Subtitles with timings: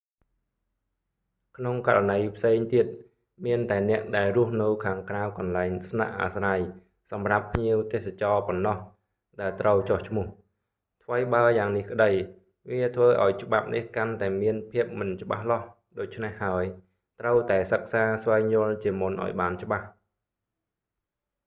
[1.57, 2.85] ក្នុងករណីផ្សេងទៀត
[3.45, 6.59] មានតែអ្នកដែលរស់នៅខាងក្រៅកន្លែងស្នាក់អាស្រ័យ
[7.11, 8.77] សម្រាប់ភ្ញៀវទេសចរប៉ុណ្ណោះ
[9.41, 10.25] ដែលត្រូវចុះឈ្មោះ
[11.03, 12.11] ថ្វីបើយ៉ាងនេះក្តី
[12.69, 15.65] វាធ្វើឱ្យច្បាប់នេះកាន់តែមានភាពមិនច្បាស់លាស់
[15.99, 16.63] ដូច្នេះហើយ
[17.19, 19.85] ត្រូវតែសិក្សាស្វែងយល់ជាមុនឱ្យបានច្បាស់